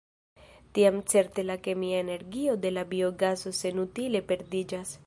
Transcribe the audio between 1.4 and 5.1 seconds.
la kemia energio de la biogaso senutile perdiĝas.